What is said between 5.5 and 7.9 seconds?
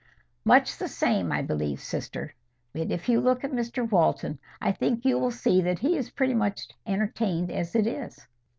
that he is pretty much entertained as it